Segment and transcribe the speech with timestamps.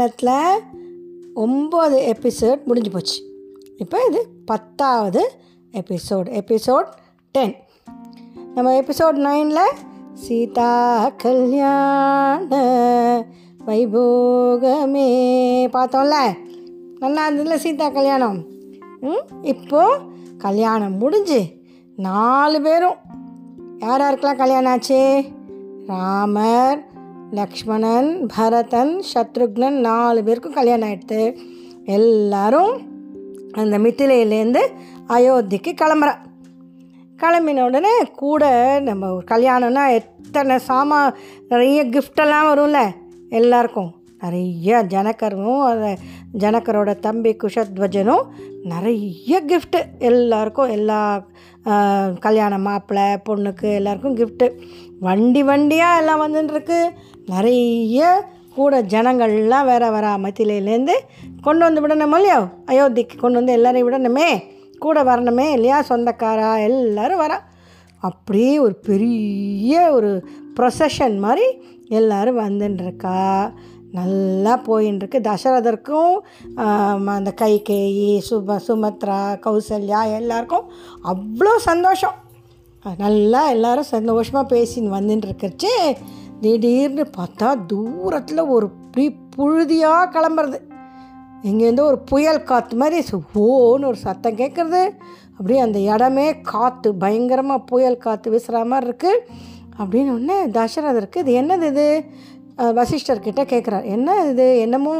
[0.00, 0.60] பயணத்தில்
[1.36, 3.22] ஒம்பது எபிசோட் முடிஞ்சு போச்சு.
[3.76, 5.30] இப்போ இது பத்தாவது
[5.72, 6.84] எபிசோட் எபிசோட்
[7.32, 7.54] டென்
[8.54, 9.76] நம்ம எபிசோட் நைனில்
[10.12, 12.56] சீதா கல்யாண
[13.66, 15.08] வைபோகமே
[15.72, 16.36] பார்த்தோம்ல?
[16.98, 18.44] நல்லா இருந்ததுல சீதா கல்யாணம்?
[19.00, 19.46] ம்
[20.38, 21.52] கல்யாணம் முடிஞ்சு
[21.96, 22.96] நாலு பேரும்.
[23.78, 25.24] யார் யாருக்கெல்லாம் கல்யாணம் ஆச்சு?
[25.86, 26.89] ராமர்
[27.30, 31.36] லக்ஷ்மணன் பரதன் சத்ருக்னன் நாலு பேருக்கும் கல்யாணம் ஆயிடுத்து
[31.84, 32.80] எல்லாரும்
[33.52, 34.60] அந்த மித்திலையிலேருந்து
[35.08, 36.14] அயோத்திக்கு கிளம்புறா.
[37.16, 38.44] கிளம்பின உடனே கூட
[38.80, 41.14] நம்ம ஒரு கல்யாணம்னா எத்தனை சாமா
[41.48, 42.90] நிறைய கிஃப்டெல்லாம் வரும்ல
[43.28, 43.94] எல்லாருக்கும்.
[44.20, 45.96] நிறைய ஜனகரும் அதை
[46.38, 48.22] ஜனக்கரோட தம்பி குஷத்வஜனும்
[48.62, 51.26] நிறைய கிஃப்ட்டு எல்லாருக்கும் எல்லா
[52.18, 54.60] கல்யாண மாப்பிள்ளை பொண்ணுக்கு எல்லாருக்கும் கிஃப்ட்டு
[55.00, 56.90] வண்டி வண்டியாக எல்லாம் வந்துட்டுருக்கு
[57.26, 60.92] நிறைய கூட ஜனங்கள்லாம் வேற வர மத்தியிலேருந்து
[61.42, 62.40] கொண்டு வந்து விடணும் இல்லையோ?
[62.66, 64.42] அயோத்திக்கு கொண்டு வந்து எல்லோரையும் விடணுமே?
[64.78, 65.84] கூட வரணுமே இல்லையா?
[65.88, 67.38] சொந்தக்காரா எல்லோரும் வரா.
[67.98, 70.26] அப்படியே ஒரு பெரிய ஒரு
[70.60, 71.46] ப்ரொசஷன் மாதிரி
[71.88, 73.52] எல்லோரும் வந்துன்னு இருக்கா
[73.92, 76.14] நல்லா போயின்னு தசரதற்கும் தசரதருக்கும்
[77.08, 80.66] அந்த கைகேயி சுப சுமத்ரா கௌசல்யா எல்லாருக்கும்
[81.04, 82.16] அவ்வளோ சந்தோஷம்.
[82.98, 85.72] நல்லா எல்லாரும் சந்தோஷமாக பேசின்னு வந்துட்டுருக்கிறச்சு
[86.40, 90.58] திடீர்னு பார்த்தா தூரத்தில் ஒரு இப்படி புழுதியாக கிளம்புறது.
[91.42, 94.82] இங்கேருந்து ஒரு புயல் காற்று மாதிரி சு- ஓன்னு ஒரு சத்தம் கேட்குறது
[95.30, 99.22] அப்படியே அந்த இடமே காற்று பயங்கரமாக புயல் காற்று வீசுகிற மாதிரி இருக்குது
[99.78, 101.86] அப்படின்னு உடனே தசரதருக்கு இது என்னது இது?
[102.78, 104.46] வசிஷ்டர்கிட்ட கேட்குறார் என்ன இது?
[104.64, 104.94] என்னமோ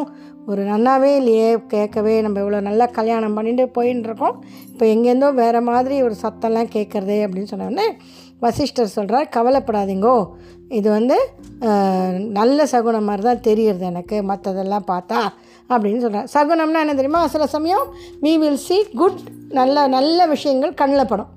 [0.51, 1.49] ஒரு நன்னாவே இல்லையே?
[1.73, 4.37] கேட்கவே நம்ம இவ்வளோ நல்லா கல்யாணம் பண்ணிட்டு போயின்னு இருக்கோம்
[4.73, 7.87] இப்போ எங்கேருந்தோ வேறு மாதிரி ஒரு சத்தம்லாம் கேட்குறதே அப்படின்னு சொன்னோடனே
[8.45, 10.15] வசிஷ்டர் சொல்கிறார் கவலைப்படாதீங்கோ.
[10.79, 11.17] இது வந்து
[12.39, 14.17] நல்ல சகுனம் மாதிரி தான் தெரியுறது எனக்கு.
[14.31, 15.21] மற்றதெல்லாம் பார்த்தா
[15.71, 17.23] அப்படின்னு சொல்கிறார் சகுனம்னா என்ன தெரியுமா?
[17.35, 17.85] சில சமயம்
[18.25, 19.21] வி வில் சி குட்
[19.59, 21.31] நல்ல நல்ல விஷயங்கள் கண்ணில் படும்.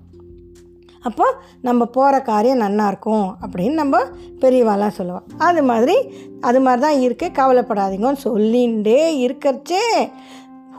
[1.03, 3.99] அப்போ நம்ம போகிற காரியம் நல்லாயிருக்கும் அப்படின்னு நம்ம
[4.41, 5.95] பெரியவாலாம் சொல்லுவோம் அது மாதிரி
[6.41, 10.11] அது மாதிரி தான் இருக்குது கவலைப்படாதீங்கன்னு சொல்லிகிட்டே இருக்கிறச்சே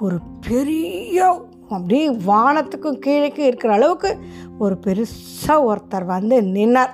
[0.01, 0.19] ஒரு
[0.49, 4.17] பெரிய அப்படியே வானத்துக்கும் கீழேக்கு இருக்கிற அளவுக்கு
[4.59, 6.91] ஒரு பெருசாக ஒருத்தர் வந்து நின்னார்.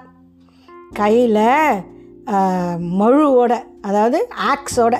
[0.92, 1.82] கையில்
[2.98, 3.52] மழுவோட
[3.82, 4.98] அதாவது ஆக்ஸோட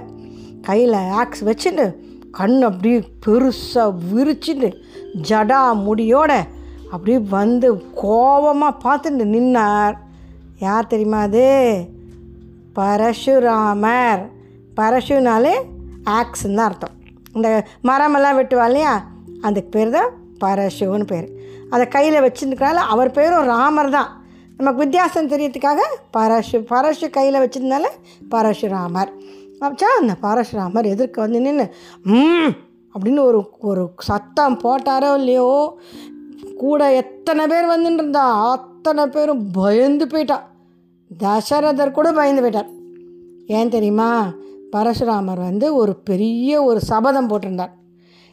[0.63, 1.97] கையில் ஆக்ஸ் வச்சுட்டு
[2.31, 4.73] கண் அப்படியே பெருசாக விரிச்சுட்டு
[5.29, 6.33] ஜடா முடியோட
[6.93, 9.97] அப்படியே வந்து கோபமாக பார்த்துட்டு நின்னார்.
[10.59, 11.45] யார் தெரியுமா அது?
[12.77, 14.23] பரசுராமர்.
[14.77, 15.55] பரஷுனாலே
[16.11, 16.95] ஆக்ஸ்ன்னு தான் அர்த்தம்.
[17.35, 17.49] இந்த
[17.85, 18.93] மரமெல்லாம் வெட்டுவா இல்லையா?
[19.43, 21.29] அதுக்கு பேர் தான் பரஷுன்னு பேர்.
[21.71, 24.11] அதை கையில் வச்சுருக்கனால அவர் பேரும் ராமர் தான்.
[24.59, 25.83] நமக்கு வித்தியாசம் தெரியறதுக்காக
[26.17, 27.87] பரஷு பரஷு கையில் வச்சிருந்தால
[28.31, 29.13] பரஷுராமர்
[29.61, 31.65] அப்பச்சா அந்த பரசுராமர் எதிர்க்க வந்து நின்று
[32.13, 32.51] ம்!
[32.95, 35.49] அப்படின்னு ஒரு ஒரு சத்தம் போட்டாரோ இல்லையோ
[36.61, 40.39] கூட எத்தனை பேர் வந்துட்டு இருந்தா அத்தனை பேரும் பயந்து போயிட்டா.
[41.23, 42.71] தசரதர் கூட பயந்து போயிட்டார்.
[43.47, 44.11] ஏன் தெரியுமா?
[44.73, 47.73] பரசுராமர் வந்து ஒரு பெரிய ஒரு சபதம் போட்டிருந்தார்.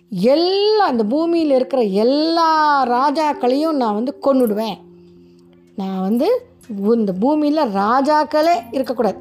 [0.09, 2.49] எல்லா அந்த பூமியில் இருக்கிற எல்லா
[2.95, 4.77] ராஜாக்களையும் நான் வந்து கொன்னுடுவேன்.
[5.75, 6.27] நான் வந்து
[6.93, 9.19] இந்த பூமியில் ராஜாக்களே இருக்கக்கூடாது.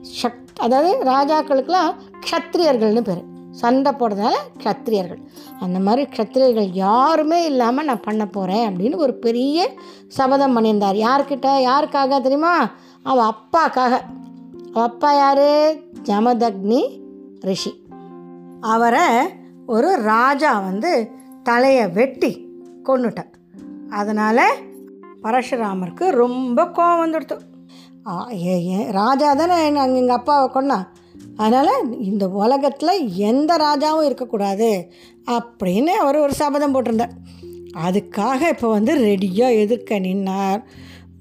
[0.00, 1.94] சக் அதாவது ராஜாக்களுக்கெல்லாம்
[2.24, 3.22] க்ஷத்ரியர்கள்னு பேர்.
[3.56, 4.34] சண்டை போடுறதுனால
[4.64, 5.24] க்ஷத்திரியர்கள்
[5.60, 9.70] அந்த மாதிரி க்ஷத்திரியர்கள் யாருமே இல்லாமல் நான் பண்ண போகிறேன் அப்படின்னு ஒரு பெரிய
[10.08, 11.06] சபதம் பண்ணியிருந்தார்.
[11.06, 11.46] யார்கிட்ட?
[11.46, 12.70] யாருக்காக தெரியுமா?
[13.02, 14.00] அவள் அப்பாக்காக.
[14.72, 15.74] அவள் அப்பா யார்?
[16.02, 17.00] ஜமதக்னி
[17.40, 17.86] ரிஷி.
[18.60, 19.04] அவரை
[19.66, 21.10] ஒரு ராஜா வந்து
[21.42, 22.48] தலையை வெட்டி
[22.84, 23.32] கொண்டுட்டார்
[23.90, 24.54] அதனால்
[25.22, 27.40] பரசுராமருக்கு ரொம்ப கோவம் வந்துடுத்து.
[28.32, 29.70] ஏ- ராஜா தானே?
[29.70, 30.88] நாங்கள் எங்கள் அப்பாவை கொண்டான்
[31.36, 34.70] அதனால் இந்த உலகத்தில் எந்த ராஜாவும் இருக்கக்கூடாது
[35.30, 37.14] அப்படின்னு அவர் ஒரு சபதம் போட்டிருந்தார்.
[37.86, 40.60] அதுக்காக இப்போ வந்து ரெடியாக எதிர்க்க நின்னார்.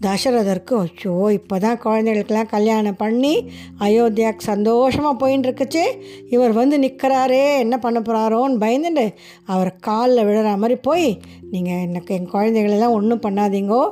[0.02, 3.32] தசரதற்கு அச்சோ இப்போ தான் குழந்தைகளுக்கெல்லாம் கல்யாணம் பண்ணி
[3.80, 5.84] அயோத்தியாவுக்கு சந்தோஷமாக போயின்னு இருக்குச்சு
[6.30, 9.06] இவர் வந்து நிற்கிறாரே என்ன பண்ண போகிறாரோன்னு பயந்துட்டு
[9.46, 11.08] அவர் காலில் விழுற மாதிரி போய்
[11.50, 13.84] நீங்கள் எனக்கு என் குழந்தைகளெல்லாம் ஒன்றும் பண்ணாதீங்கோ.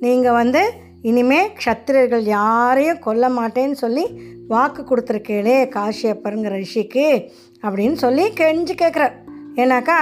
[0.00, 0.62] நீங்கள் வந்து
[1.02, 4.04] இனிமே க்ஷத்திரியர்கள் யாரையும் கொல்ல மாட்டேன்னு சொல்லி
[4.48, 7.28] வாக்கு கொடுத்துருக்கேளே காஷியப்பருங்கிற ரிஷிக்கு
[7.62, 9.14] அப்படின்னு சொல்லி கெஞ்சி கேட்குறார்.
[9.56, 9.98] ஏன்னாக்கா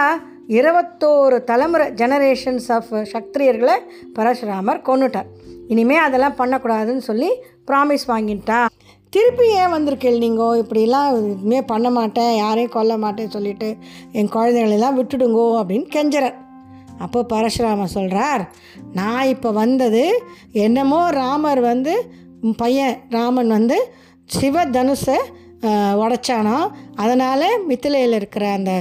[0.49, 3.77] இருபத்தோரு தலைமுறை ஜெனரேஷன்ஸ் ஆஃப் சக்திரியர்களை
[4.19, 5.27] பரசுராமர் கொண்டுட்டார்
[5.69, 7.31] இனிமே அதெல்லாம் பண்ணக்கூடாதுன்னு சொல்லி
[7.67, 8.67] ப்ராமிஸ் வாங்கிட்டா
[9.11, 13.77] திருப்பி ஏன் வந்திருக்கேள் நீங்கள் இப்படிலாம் இனிமே பண்ண மாட்டேன் யாரையும் கொல்ல மாட்டேன்னு சொல்லிட்டு
[14.13, 16.37] என் குழந்தைகளெல்லாம் விட்டுடுங்கோ அப்படின்னு கெஞ்சுறேன்
[17.01, 18.43] அப்போ பரஷுராமர் சொல்கிறார்
[18.93, 20.05] நான் இப்போ வந்தது
[20.53, 21.95] என்னமோ ராமர் வந்து
[22.57, 23.79] பையன் ராமன் வந்து
[24.27, 25.19] சிவ தனுஷை
[26.03, 26.59] உடைச்சானோ
[26.95, 28.73] அதனால் மித்திலையில் இருக்கிற அந்த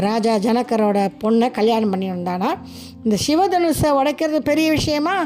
[0.00, 2.50] ராஜா ஜனக்கரோட பொண்ணை கல்யாணம் பண்ணி வந்தானா?
[3.04, 5.16] இந்த சிவதனுஷை உடைக்கிறது பெரிய விஷயமா?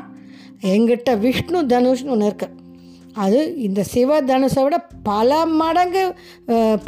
[0.64, 2.54] எங்கிட்ட விஷ்ணு தனுஷ்னு ஒன்று இருக்குது
[3.14, 6.14] அது இந்த சிவ தனுஷை விட பல மடங்கு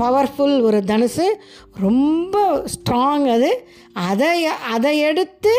[0.02, 1.26] பவர்ஃபுல் ஒரு தனுசு.
[1.81, 3.50] ரொம்ப ஸ்ட்ராங் அது.
[3.93, 5.55] அதை அதை எடுத்து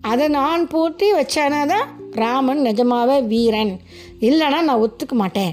[0.00, 3.80] அதை நான் பூட்டி வச்சானா தான் ராமன் நிஜமாவே வீரன்.
[4.20, 5.52] இல்லைன்னா நான் ஒத்துக்க மாட்டேன்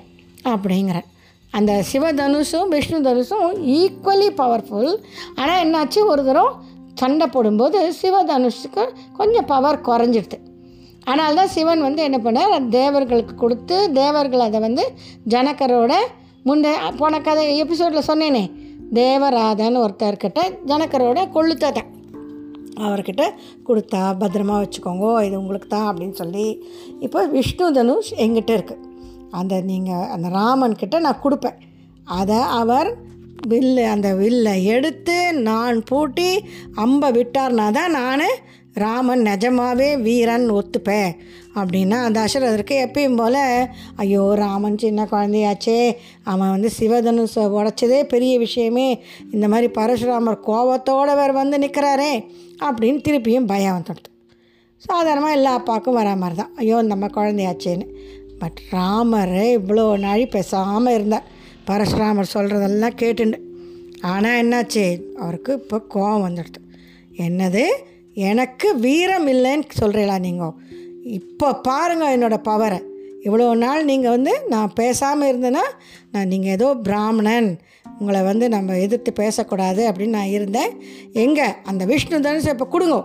[0.53, 1.07] அப்படிங்கிறேன்.
[1.51, 3.47] அந்த சிவதனுஷும் விஷ்ணு தனுஷும்
[3.77, 4.91] ஈக்குவலி பவர்ஃபுல்
[5.35, 8.83] ஆனால் என்னாச்சு ஒரு தரம் சண்டை போடும்போது சிவதனுஷுக்கு
[9.17, 10.37] கொஞ்சம் பவர் குறைஞ்சிடுது.
[11.05, 12.69] ஆனால் தான் சிவன் வந்து என்ன பண்ணார்?
[12.69, 14.83] தேவர்களுக்கு கொடுத்து தேவர்கள் அதை வந்து
[15.27, 15.93] ஜனக்கரோட
[16.43, 18.43] முன்னே போன கதை எபிசோடில் சொன்னேனே.
[18.93, 21.83] தேவராதன் ஒருத்தர்கிட்ட ஜனக்கரோட கொள்ளுத்ததை
[22.77, 23.23] அவர்கிட்ட
[23.67, 26.45] கொடுத்தா பத்திரமா வச்சுக்கோங்க இது உங்களுக்கு தான் அப்படின்னு சொல்லி
[26.99, 28.85] இப்போ விஷ்ணு தனுஷ் எங்கிட்ட இருக்குது
[29.31, 31.57] அந்த நீங்கள் அந்த ராமன்கிட்ட நான் கொடுப்பேன்.
[32.05, 32.89] அதை அவர்
[33.47, 36.43] வில்லு அந்த வில்லை எடுத்து நான் பூட்டி
[36.75, 38.25] அம்பை விட்டார்னா தான் நான்
[38.85, 41.11] ராமன் நிஜமாவே வீரன் ஒத்துப்பேன்
[41.55, 42.19] அப்படின்னா அந்த
[42.85, 43.39] எப்பயும் போல்
[43.95, 45.79] ஐயோ ராமன் சின்ன குழந்தையாச்சே
[46.23, 48.87] அவன் வந்து சிவதனுசை உடைச்சதே பெரிய விஷயமே
[49.31, 52.13] இந்த மாதிரி பரசுராமர் கோபத்தோடு வேறு வந்து நிற்கிறாரே
[52.67, 54.09] அப்படின்னு திருப்பியும் பயம் வந்துடுது.
[54.83, 56.53] சாதாரணமாக எல்லா அப்பாவுக்கும் வரா மாதிரி தான்.
[56.55, 57.87] ஐயோ நம்ம குழந்தையாச்சேன்னு.
[58.41, 61.27] பட் ராமர் இவ்வளோ நாழி பேசாமல் இருந்தார்.
[61.67, 63.39] பரசுராமர் சொல்கிறதெல்லாம் கேட்டுண்டு.
[64.01, 64.85] ஆனால் என்னாச்சு?
[65.17, 66.59] அவருக்கு இப்போ கோபம் வந்துடுது.
[67.25, 67.63] என்னது?
[68.19, 70.55] எனக்கு வீரம் இல்லைன்னு சொல்கிறீங்களா நீங்கள்
[71.03, 72.79] இப்போ பாருங்கள் என்னோடய பவரை
[73.25, 75.63] இவ்வளோ நாள் நீங்கள் வந்து நான் பேசாமல் இருந்தேன்னா
[76.11, 77.57] நான் நீங்கள் ஏதோ பிராமணன்
[77.99, 80.71] உங்களை வந்து நம்ம எதிர்த்து பேசக்கூடாது அப்படின்னு நான் இருந்தேன்.
[81.13, 81.47] எங்கே?
[81.63, 82.97] அந்த விஷ்ணு தனுஷை இப்போ கொடுங்க.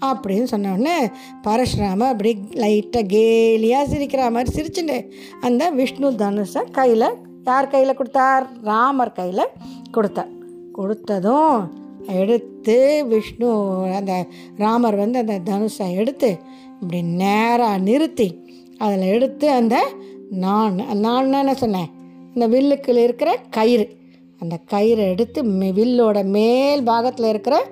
[0.00, 0.96] அப்படின்னு சொன்ன உடனே
[1.44, 4.96] பரசுராம அப்படி லைட்டாக கேலியாக சிரிக்கிற மாதிரி சிரிச்சுட்டு
[5.40, 7.08] அந்த விஷ்ணு தனுஷை கையில்
[7.44, 8.46] யார் கையில் கொடுத்தார்?
[8.62, 9.52] ராமர் கையில்
[9.90, 10.32] கொடுத்தார்.
[10.72, 11.60] கொடுத்ததும்
[12.06, 13.50] எடுத்து விஷ்ணு
[13.94, 14.26] அந்த
[14.56, 16.38] ராமர் வந்து அந்த தனுஷை எடுத்து
[16.80, 18.38] இப்படி நேராக நிறுத்தி
[18.78, 19.88] அதில் எடுத்து அந்த
[20.30, 21.90] நான் நான் என்ன சொன்னேன்
[22.34, 23.96] இந்த வில்லுக்கு இருக்கிற கயிறு.
[24.38, 27.64] அந்த கயிறை எடுத்து மே வில்லோட மேல் பாகத்தில் இருக்கிற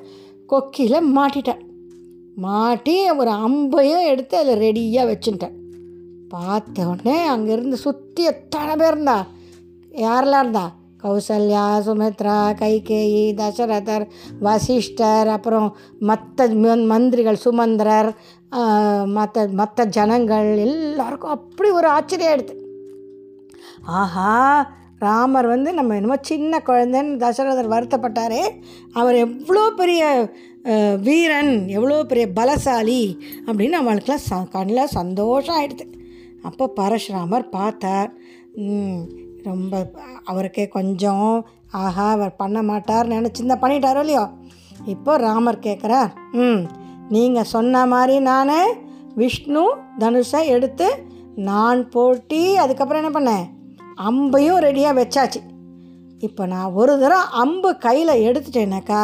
[0.47, 1.61] கொக்கியில் மாட்டிட்டேன்.
[2.35, 5.56] மாட்டி ஒரு அம்பையும் எடுத்து அதில் ரெடியாக வச்சுட்டேன்.
[6.29, 9.26] பார்த்த உடனே அங்கேருந்து சுற்றி எத்தனை பேர் இருந்தா
[9.93, 10.73] யாரெல்லாம் இருந்தா?
[11.02, 14.05] கௌசல்யா சுமித்ரா கைகேயி தசரதர்
[14.47, 15.69] வசிஷ்டர் அப்புறம்
[16.11, 16.49] மற்ற
[16.93, 18.11] மந்திரிகள் சுமந்திரர்
[19.17, 22.55] மற்ற மற்ற ஜனங்கள் எல்லாருக்கும் அப்படி ஒரு ஆச்சரியம் எடுத்து.
[24.00, 24.32] ஆஹா
[25.05, 28.43] ராமர் வந்து நம்ம என்னமோ சின்ன குழந்தைன்னு தசரதர் வருத்தப்பட்டாரே.
[28.99, 30.02] அவர் எவ்வளோ பெரிய
[31.06, 33.02] வீரன் எவ்வளோ பெரிய பலசாலி
[33.47, 35.87] அப்படின்னு நம்மளுக்கெல்லாம் ச கண்ணில் சந்தோஷம் ஆகிடுது
[36.49, 38.11] அப்போ பரஷுராமர் பார்த்தார்.
[39.44, 39.75] ரொம்ப
[40.25, 41.28] அவருக்கே கொஞ்சம்
[41.72, 44.25] ஆஹா அவர் பண்ண மாட்டார் நினச்சிருந்தா பண்ணிட்டாரோ இல்லையோ?
[44.87, 46.62] இப்போ ராமர் கேட்குறார் ம்
[47.08, 48.54] நீங்கள் சொன்ன மாதிரி நான்
[49.14, 49.64] விஷ்ணு
[49.98, 50.88] தனுஷை எடுத்து
[51.42, 53.47] நான் போட்டி அதுக்கப்புறம் என்ன பண்ணேன்?
[54.00, 55.40] அம்பையும் ரெடியாக வச்சாச்சு.
[56.18, 59.02] இப்போ நான் ஒரு தடவை அம்பு கையில் எடுத்துட்டேனாக்கா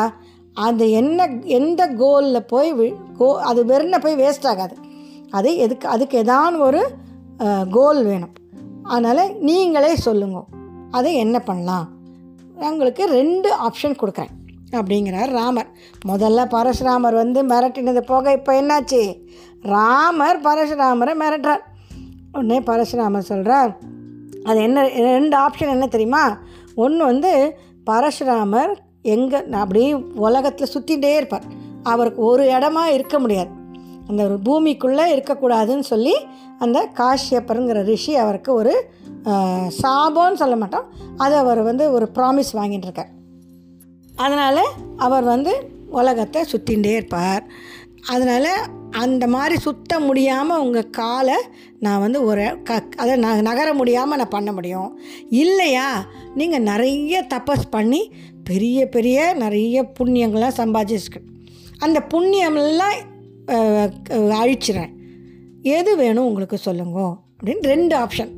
[0.57, 1.21] அது என்ன
[1.57, 4.75] எந்த கோலில் போய் வி- கோ அது வெறுன போய் வேஸ்ட் ஆகாது.
[5.31, 6.81] அது எதுக்கு அதுக்கு ஏதான ஒரு
[7.71, 8.35] கோல் வேணும்.
[8.89, 10.45] அதனால் நீங்களே சொல்லுங்க.
[10.91, 11.89] அதை என்ன பண்ணலாம்?
[12.55, 14.35] உங்களுக்கு ரெண்டு ஆப்ஷன் கொடுக்குறேன்.
[14.71, 15.67] அப்படிங்கிறார் ராமர்.
[16.09, 19.21] முதல்ல பரசுராமர் வந்து மிரட்டினது போக இப்போ என்னாச்சு?
[19.63, 21.63] ராமர் பரசுராமரை மிரட்டுறார்.
[22.33, 23.79] உடனே பரசுராமர் சொல்கிறார்
[24.45, 26.39] அது என்ன ரெண்டு ஆப்ஷன் என்ன தெரியுமா?
[26.75, 31.43] ஒன்று வந்து பரசுராமர் எங்கே அப்படியே உலகத்தில் சுற்றிகிட்டே இருப்பார்.
[31.83, 33.56] அவருக்கு ஒரு இடமா இருக்க முடியாது.
[34.09, 36.15] அந்த ஒரு பூமிக்குள்ளே இருக்கக்கூடாதுன்னு சொல்லி
[36.59, 38.75] அந்த காஷ்யப்பருங்கிற ரிஷி அவருக்கு ஒரு
[39.83, 40.89] சாபம்னு சொல்ல மாட்டோம்.
[41.17, 43.13] அது அவர் வந்து ஒரு ப்ராமிஸ் வாங்கிட்டு இருக்கார்
[44.17, 44.63] அதனால்
[44.97, 45.53] அவர் வந்து
[45.91, 47.43] உலகத்தை சுற்றிகிட்டே இருப்பார்.
[48.13, 48.51] அதனால்
[48.91, 51.37] அந்த மாதிரி சுத்த முடியாமல் உங்கள் காலை
[51.81, 54.91] நான் வந்து ஒரு க அதை நான் நகர முடியாமல் நான் பண்ண முடியும்.
[55.31, 55.89] இல்லையா?
[56.35, 58.01] நீங்கள் நிறைய தபஸ் பண்ணி
[58.45, 61.23] பெரிய பெரிய நிறைய புண்ணியங்கள்லாம் சம்பாதிச்சிருக்கு.
[61.79, 62.99] அந்த புண்ணியம்லாம்
[63.47, 63.93] அழிச்சிறேன்.
[64.11, 64.95] அழிச்சிடுறேன்
[65.63, 67.17] எது வேணும் உங்களுக்கு சொல்லுங்க.
[67.41, 68.31] அப்படின்னு ரெண்டு ஆப்ஷன்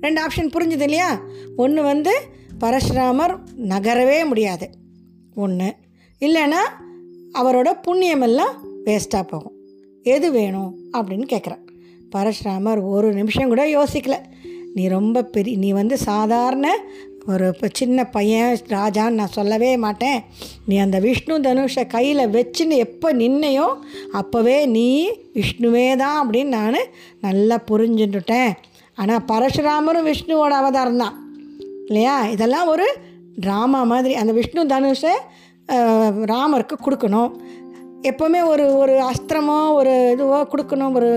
[0.00, 1.20] ரெண்டு ஆப்ஷன் புரிஞ்சுது இல்லையா?
[1.56, 2.20] ஒன்று வந்து
[2.60, 4.70] பரசுராமர் நகரவே முடியாது.
[5.34, 5.74] ஒன்று
[6.20, 6.62] இல்லைன்னா
[7.34, 9.52] அவரோட புண்ணியமெல்லாம் வேஸ்ட்டாக போகும்.
[10.02, 11.62] எது வேணும் அப்படின்னு கேட்குறேன்
[12.16, 14.14] பரசுராமர் ஒரு நிமிஷம் கூட யோசிக்கல.
[14.74, 16.78] நீ ரொம்ப பெரிய நீ வந்து சாதாரண
[17.32, 20.18] ஒரு இப்போ சின்ன பையன் ராஜான்னு நான் சொல்லவே மாட்டேன்.
[20.68, 23.68] நீ அந்த விஷ்ணு தனுஷை கையில் வச்சுன்னு எப்போ நின்னையோ
[24.20, 24.88] அப்போவே நீ
[25.38, 26.76] விஷ்ணுவே தான் அப்படின்னு நான்
[27.26, 28.52] நல்லா புரிஞ்சுட்டுட்டேன்.
[29.00, 31.14] ஆனால் பரசுராமரும் விஷ்ணுவோட அவதாரம் தான்.
[31.88, 32.16] இல்லையா?
[32.34, 32.86] இதெல்லாம் ஒரு
[33.44, 34.14] ட்ராமா மாதிரி.
[34.22, 35.14] அந்த விஷ்ணு தனுஷை
[36.32, 37.32] ராமருக்கு கொடுக்கணும்.
[38.10, 40.94] எப்போவுமே ஒரு ஒரு அஸ்திரமோ ஒரு இதுவோ கொடுக்கணும்.
[40.98, 41.10] ஒரு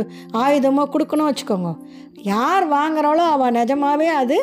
[0.44, 1.72] ஆயுதமோ கொடுக்கணும் வச்சுக்கோங்க.
[2.34, 4.38] யார் வாங்குறாளோ அவள் நிஜமாவே அது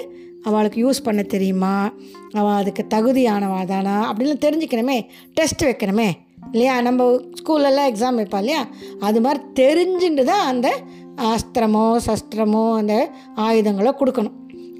[0.44, 1.92] அவளுக்கு யூஸ் பண்ண தெரியுமா?
[2.32, 4.12] அவள் அதுக்கு தகுதியானவள் தானா?
[4.12, 5.06] அப்படின்னு தெரிஞ்சுக்கணுமே.
[5.34, 6.10] டெஸ்ட் வைக்கணுமே.
[6.50, 6.80] இல்லையா?
[6.80, 8.66] நம்ம ஸ்கூல்லலாம் எக்ஸாம் வைப்பா இல்லையா?
[9.00, 10.68] அது மாதிரி தெரிஞ்சுட்டு தான் அந்த
[11.16, 14.36] அஸ்திரமோ சஸ்திரமோ அந்த ஆயுதங்களோ கொடுக்கணும்.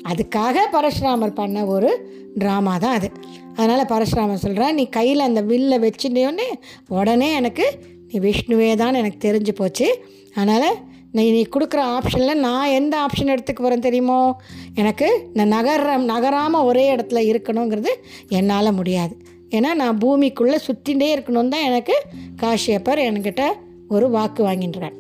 [0.09, 1.91] அதுக்காக பரசுராமர் பண்ண ஒரு
[2.39, 3.11] ட்ராமா தான் அது.
[3.55, 6.49] அதனால் பரஷுராமர் சொல்கிறான் நீ கையில் அந்த வில்லை வச்சுட்டோன்னே
[6.89, 7.79] உடனே எனக்கு
[8.09, 10.05] நீ விஷ்ணுவே தான் எனக்கு தெரிஞ்சு போச்சு.
[10.35, 10.79] அதனால்
[11.15, 14.37] நீ நீ கொடுக்குற ஆப்ஷனில் நான் எந்த ஆப்ஷன் எடுத்துக்க போகிறேன் தெரியுமோ?
[14.75, 17.89] எனக்கு இந்த நகர நகராமல் ஒரே இடத்துல இருக்கணுங்கிறது
[18.29, 19.17] என்னால் முடியாது.
[19.51, 22.03] ஏன்னா நான் பூமிக்குள்ளே சுற்றிகிட்டே இருக்கணும் தான் எனக்கு
[22.43, 23.43] காஷியப்பர் என்கிட்ட
[23.89, 24.93] ஒரு வாக்கு வாங்கின்றார்.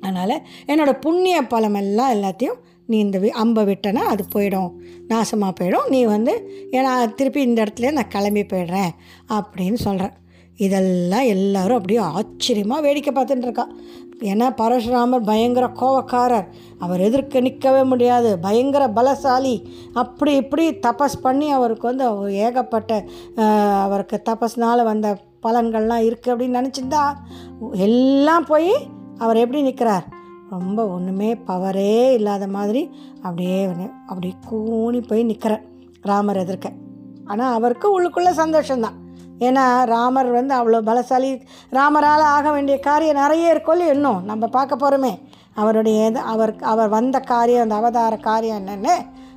[0.00, 4.72] அதனால் என்னோடய புண்ணிய பலமெல்லாம் எல்லாத்தையும் நீ இந்த வி- அம்பை விட்டனா அது போயிடும்.
[5.08, 5.88] நாசமாக போயிடும்.
[5.88, 6.34] நீ வந்து
[6.70, 8.90] ஏன்னா திருப்பி இந்த இடத்துல நான் கிளம்பி போயிடுறேன்
[9.28, 10.12] அப்படின்னு சொல்கிறேன்
[10.56, 13.64] இதெல்லாம் எல்லோரும் அப்படியே ஆச்சரியமாக வேடிக்கை பார்த்துட்டுருக்கா
[14.20, 16.46] ஏன்னா பரசுராமர் பயங்கர கோவக்காரர்.
[16.78, 18.38] அவர் எதிர்க்க நிற்கவே முடியாது.
[18.38, 19.54] பயங்கர பலசாலி.
[19.92, 23.04] அப்படி இப்படி தபஸ் பண்ணி அவருக்கு வந்து அவர் ஏகப்பட்ட
[23.82, 27.02] அவருக்கு தபஸ்னால் வந்த பலன்கள்லாம் இருக்குது அப்படின்னு நினச்சிருந்தா
[27.72, 28.72] எல்லாம் போய்
[29.18, 30.06] அவர் எப்படி நிற்கிறார்
[30.50, 35.62] ரொம்ப ஒன்றுமே பவரே இல்லாத மாதிரி அப்படியே வந்து அப்படி கூனி போய் நிற்கிறார்
[36.00, 36.72] ராமர் எதிர்க்க.
[37.24, 38.96] ஆனால் அவருக்கு உள்ளுக்குள்ளே சந்தோஷம்தான்.
[39.38, 41.42] ஏன்னா ராமர் வந்து அவ்வளோ பலசாலி.
[41.70, 44.24] ராமரால் ஆக வேண்டிய காரியம் நிறைய இருக்கும் இன்னும்.
[44.24, 45.18] நம்ம பார்க்க போகிறோமே
[45.54, 48.94] அவருடைய இது அவர் அவர் வந்த காரியம் அந்த அவதார காரியம் என்னென்னு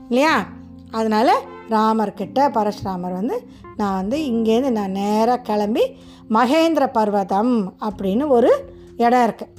[0.09, 0.45] இல்லையா?
[0.91, 1.33] அதனால்
[1.69, 5.97] ராமர்கிட்ட பரசுராமர் வந்து நான் வந்து இங்கேருந்து நான் நேராக கிளம்பி
[6.29, 9.57] மகேந்திர பர்வதம் அப்படின்னு ஒரு இடம் இருக்குது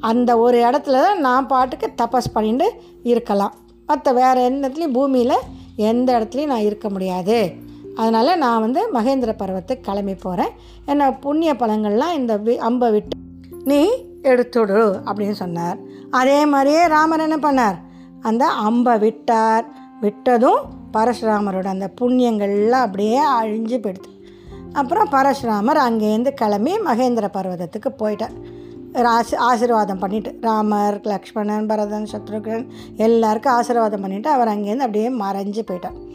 [0.00, 3.52] அந்த ஒரு இடத்துல தான் நான் பாட்டுக்கு தபஸ் பண்ணிட்டு இருக்கலாம்.
[3.86, 5.44] மற்ற வேறு எந்த இடத்துலையும் பூமியில்
[5.76, 7.54] எந்த இடத்துலையும் நான் இருக்க முடியாது.
[7.98, 10.50] அதனால் நான் வந்து மகேந்திர பர்வத்துக்கு கிளம்பி போகிறேன்
[10.86, 13.16] என்ன புண்ணிய பழங்கள்லாம் இந்த வி- அம்பை விட்டு
[13.64, 13.88] நீ
[14.22, 15.78] எடுத்துடு அப்படின்னு சொன்னார்.
[16.10, 17.74] அதே மாதிரியே ராமர் என்ன பண்ணார்?
[18.20, 19.64] அந்த அம்பை விட்டார்.
[20.02, 20.60] விட்டதும்
[20.92, 24.26] பரசுராமரோட அந்த புண்ணியங்கள்லாம் அப்படியே அழிஞ்சு போயிடுது.
[24.72, 29.04] அப்புறம் பரசுராமர் அங்கேருந்து கிளம்பி மகேந்திர பர்வதத்துக்கு போயிட்டார்.
[29.04, 36.06] ஆசி ஆசீர்வாதம் பண்ணிட்டு ராமர் லக்ஷ்மணன் பரதன் சத்ருகன் எல்லாருக்கும் ஆசீர்வாதம் பண்ணிவிட்டு அவர் அங்கேருந்து அப்படியே மறைஞ்சு போயிட்டார்.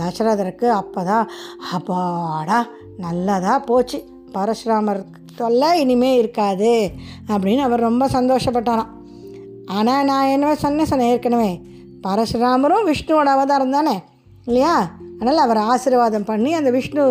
[0.00, 1.28] தசரதருக்கு அப்போ தான்
[1.76, 2.58] அப்பாடா
[3.04, 3.98] நல்லதாக போச்சு.
[4.34, 5.00] பரசுராமர்
[5.40, 6.72] தொல்லை இனிமே இருக்காது
[7.32, 8.92] அப்படின்னு அவர் ரொம்ப சந்தோஷப்பட்டாராம்.
[9.76, 11.52] ஆனால் நான் என்ன சொன்னேன் சொன்னேன் ஏற்கனவே.
[12.06, 13.96] பரசுராமரும் விஷ்ணுவோட அவதாரம் தானே
[14.46, 14.74] இல்லையா?
[15.18, 17.02] அதனால் அவர் ஆசீர்வாதம் பண்ணி அந்த விஷ்ணு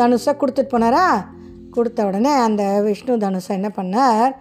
[0.00, 1.04] தனுஷை கொடுத்துட்டு போனாரா?
[1.76, 4.32] கொடுத்த உடனே அந்த விஷ்ணு தனுஷை என்ன பண்ணார்?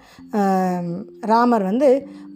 [1.31, 1.89] ராமர் வந்து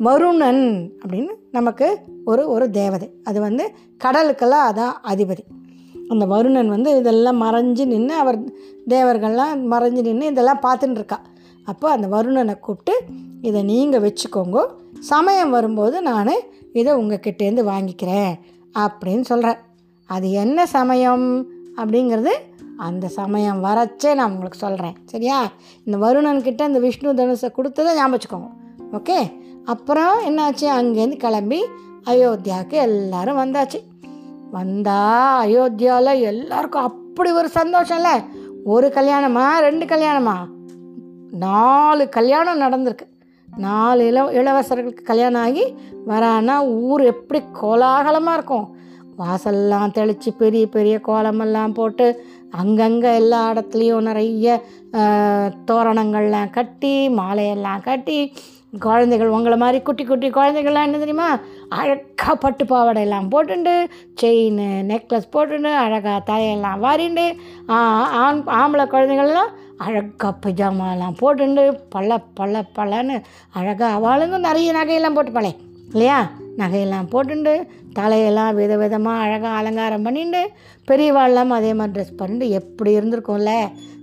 [0.08, 0.66] வருணன்
[1.02, 1.88] அப்படின்னு நமக்கு
[2.25, 3.10] ஒரு ஒரு தேவதை.
[3.24, 3.72] அது வந்து
[4.03, 5.44] கடலுக்கெல்லாம் அதான் அதிபதி.
[6.10, 8.44] அந்த வருணன் வந்து இதெல்லாம் மறைஞ்சு நின்று அவர்
[8.89, 11.22] தேவர்கள்லாம் மறைஞ்சு நின்று இதெல்லாம் பார்த்துட்டு இருக்கா.
[11.63, 13.05] அப்போ அந்த வருணனை கூப்பிட்டு
[13.41, 14.65] இதை நீங்கள் வச்சுக்கோங்க.
[15.00, 16.27] சமயம் வரும்போது நான்
[16.74, 18.34] இதை உங்ககிட்டேருந்து வாங்கிக்கிறேன்
[18.79, 19.58] அப்படின்னு சொல்கிறேன்
[20.05, 21.46] அது என்ன சமயம்
[21.77, 22.29] அப்படிங்கிறது
[22.77, 25.51] அந்த சமயம் வரச்சே நான் உங்களுக்கு சொல்கிறேன் சரியா?
[25.86, 28.50] இந்த வருணன்கிட்ட இந்த விஷ்ணு தனுஷை கொடுத்ததை ஞாபகம் வச்சுக்கோங்க.
[28.96, 29.39] ஓகே?
[29.65, 30.67] அப்புறம் என்னாச்சு?
[30.79, 31.63] அங்கேருந்து கிளம்பி
[32.10, 33.80] அயோத்தியாவுக்கு எல்லாரும் வந்தாச்சு.
[34.52, 35.00] வந்தா
[35.46, 38.10] அயோத்தியாவில் எல்லாருக்கும் அப்படி ஒரு சந்தோஷம்ல.
[38.64, 40.36] ஒரு கல்யாணமா ரெண்டு கல்யாணமா?
[41.46, 43.06] நாலு கல்யாணம் நடந்திருக்கு.
[43.50, 45.66] நாலு இள இளவரசர்களுக்கு கல்யாணம் ஆகி
[46.08, 48.68] வரானா ஊர் எப்படி கோலாகலமாக இருக்கும்.
[49.16, 52.08] வாசல்லாம் தெளித்து பெரிய பெரிய கோலமெல்லாம் போட்டு
[52.52, 54.64] அங்கங்கே எல்லா இடத்துலையும் நிறைய
[55.72, 58.18] தோரணங்கள்லாம் கட்டி மாலையெல்லாம் கட்டி
[58.74, 61.40] குழந்தைகள் உங்களை மாதிரி குட்டி குட்டி குழந்தைகள்லாம் என்ன தெரியுமா?
[61.70, 63.74] அழகாக பட்டு பாவாடை எல்லாம் போட்டுண்டு
[64.22, 67.26] செயின் நெக்லஸ் போட்டுண்டு அழகாக தலையெல்லாம் வாரிண்டு
[67.66, 73.16] ஆண் ஆம்பளை குழந்தைகள்லாம் அழகாக பைஜாமாலாம் போட்டுண்டு பல பல பலன்னு
[73.52, 75.56] அழகாக அவளுங்க நிறைய நகையெல்லாம் போட்டு பழைய
[75.92, 76.20] இல்லையா?
[76.58, 77.54] நகையெல்லாம் போட்டுண்டு
[78.00, 80.42] தலையெல்லாம் வித விதமாக அழகாக அலங்காரம் பண்ணிண்டு
[80.88, 83.54] பெரியவாள்லாம் அதே மாதிரி ட்ரெஸ் பண்ணிட்டு எப்படி இருந்திருக்கோம்ல?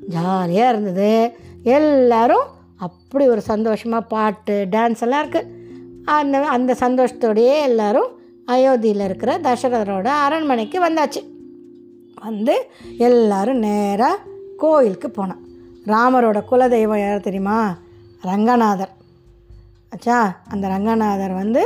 [0.09, 1.37] ஜாலியாக இருந்தது.
[1.63, 2.47] எல்லோரும்
[2.87, 5.51] அப்படி ஒரு சந்தோஷமாக பாட்டு டான்ஸ் எல்லாம் இருக்குது
[6.19, 8.11] அந்த அந்த சந்தோஷத்தோடையே எல்லோரும்
[8.49, 11.21] அயோத்தியில் இருக்கிற தசரதரோட அரண்மனைக்கு வந்தாச்சு.
[12.27, 12.55] வந்து
[13.07, 14.25] எல்லோரும் நேராக
[14.63, 15.43] கோயிலுக்கு போனோம்
[15.93, 17.59] ராமரோட குலதெய்வம் யார் தெரியுமா?
[18.31, 18.93] ரங்கநாதர்.
[19.93, 21.63] ஆச்சா அந்த ரங்கநாதர் வந்து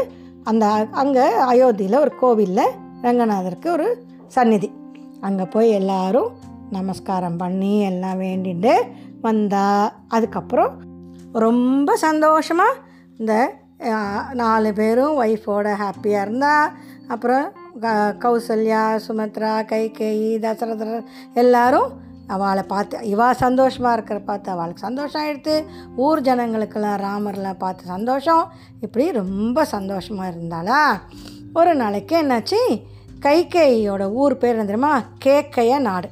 [0.50, 0.66] அந்த
[1.02, 3.88] அங்கே அயோத்தியில் ஒரு கோவிலில் ரங்கநாதருக்கு ஒரு
[4.36, 4.68] சந்நிதி.
[5.20, 6.30] அங்கே போய் எல்லாரும்
[6.70, 8.72] நமஸ்காரம் பண்ணி எல்லாம் வேண்டிட்டு
[9.26, 9.66] வந்தா.
[10.08, 10.72] அதுக்கப்புறம்
[11.38, 12.78] ரொம்ப சந்தோஷமாக
[13.18, 13.34] இந்த
[14.32, 16.70] நாலு பேரும் ஒய்ஃபோட ஹாப்பியாக இருந்தால்
[17.08, 17.46] அப்புறம்
[17.80, 17.88] க-
[18.18, 21.88] கௌசல்யா சுமத்ரா கைகேயி தசரதர் எல்லாரும்
[22.26, 25.64] அவளை பார்த்து இவா சந்தோஷமாக இருக்கிற பார்த்து அவளுக்கு சந்தோஷம் ஆகிடுது
[25.96, 28.44] ஊர் ஜனங்களுக்கெல்லாம் ராமர்லாம் பார்த்து சந்தோஷம்.
[28.80, 30.80] இப்படி ரொம்ப சந்தோஷமாக இருந்தாளா?
[31.54, 32.60] ஒரு நாளைக்கு என்னாச்சு?
[33.20, 35.02] கைகேயியோட ஊர் பேர் என்ன தெரியுமா?
[35.24, 36.08] கேக்கைய நாடு.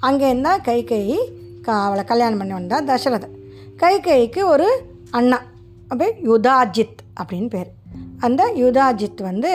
[0.00, 1.18] அங்கே இருந்தால் கைகேயி
[1.80, 3.34] அவளை கல்யாணம் பண்ணி வந்தா தசரதன்
[3.80, 4.68] கைகைக்கு ஒரு
[5.10, 5.38] அண்ணா.
[5.88, 7.70] அப்படி யுதாஜித் அப்படின்னு பேர்.
[8.18, 9.50] அந்த யுதாஜித் வந்து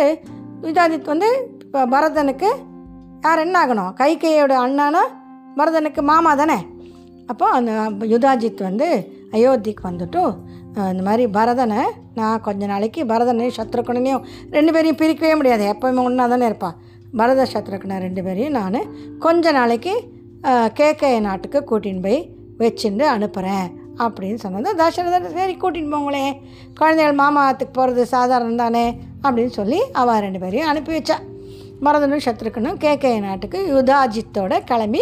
[0.61, 1.29] யுதாஜித் வந்து
[1.63, 2.49] இப்போ பரதனுக்கு
[3.21, 3.91] யார் என்ன ஆகணும்?
[4.01, 5.01] கைகையோட அண்ணானா
[5.57, 6.59] பரதனுக்கு மாமா தானே?
[7.27, 7.71] அப்போ அந்த
[8.13, 8.87] யுதாஜித் வந்து
[9.31, 10.23] அயோத்திக்கு வந்துட்டு
[10.91, 11.81] இந்த மாதிரி பரதனை
[12.15, 15.63] நான் கொஞ்ச நாளைக்கு பரதனையும் சத்ருக்கனையும் ரெண்டு பேரையும் பிரிக்கவே முடியாது.
[15.73, 16.77] எப்போவுமே ஒன்றா தானே இருப்பாள்
[17.19, 18.79] பரத சத்ருக்கனை ரெண்டு பேரையும் நான்
[19.19, 19.93] கொஞ்ச நாளைக்கு
[20.79, 22.19] கேகே நாட்டுக்கு கூட்டின்னு போய்
[22.61, 23.67] வச்சுட்டு அனுப்புகிறேன்
[24.01, 24.75] அப்படின்னு சொன்னது.
[24.75, 26.41] தசரதன் சரி கூட்டின்னு போங்களே.
[26.75, 28.99] குழந்தைகள் மாமாத்துக்கு போகிறது சாதாரணம் தானே?
[29.23, 31.15] அப்படின்னு சொல்லி அவள் ரெண்டு பேரையும் அனுப்பி வச்சா.
[31.81, 35.01] மரதனும் சத்ருக்கனும் கேகே நாட்டுக்கு யுதாஜித்தோட கிளம்பி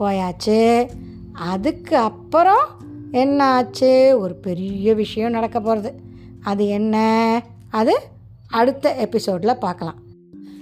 [0.00, 0.88] போயாச்சு.
[1.32, 2.68] அதுக்கு அப்புறம்
[3.12, 4.18] என்னாச்சு?
[4.18, 6.00] ஒரு பெரிய விஷயம் நடக்க போகிறது
[6.42, 7.42] அது என்ன?
[7.70, 8.00] அது
[8.48, 10.02] அடுத்த எபிசோடில் பார்க்கலாம்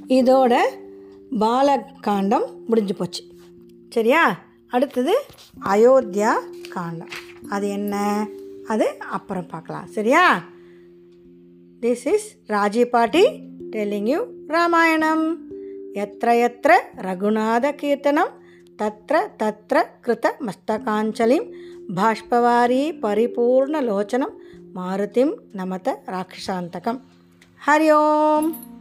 [0.08, 0.56] இதோட
[1.40, 3.24] பாலகாண்டம் முடிஞ்சு போச்சு.
[3.90, 4.38] சரியா?
[4.68, 5.14] அடுத்தது
[5.64, 6.30] அயோத்தியா
[6.70, 7.08] காண்டம்.
[7.50, 8.26] அது என்ன?
[8.68, 9.86] அது அப்புறம் பார்க்கலாம்.
[9.86, 10.44] சரியா?
[11.80, 13.24] திஸ் இஸ் ராஜி பாட்டி
[13.70, 15.50] டெல்லிங் யூ ராமாயணம்
[15.92, 18.30] எத்த எத்த ரகுநாத கீர்த்தனம்
[18.78, 21.50] தத்ர தத்ர கிருத மஸ்தகாஞ்சலிம்
[21.94, 24.32] பாஷ்பவாரி பரிபூர்ணலோச்சனம்
[24.74, 27.00] மாருதிம் நமத ராட்சசாந்தகம்.
[27.66, 28.71] ஹரி ஓம்!